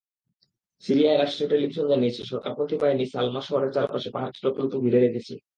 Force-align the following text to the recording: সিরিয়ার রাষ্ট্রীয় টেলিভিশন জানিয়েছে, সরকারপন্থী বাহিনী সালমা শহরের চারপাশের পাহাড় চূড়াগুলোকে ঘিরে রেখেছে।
সিরিয়ার 0.83 1.19
রাষ্ট্রীয় 1.19 1.49
টেলিভিশন 1.49 1.85
জানিয়েছে, 1.87 2.21
সরকারপন্থী 2.23 2.75
বাহিনী 2.81 3.05
সালমা 3.05 3.41
শহরের 3.41 3.73
চারপাশের 3.75 4.13
পাহাড় 4.15 4.33
চূড়াগুলোকে 4.35 4.77
ঘিরে 4.85 4.99
রেখেছে। 4.99 5.33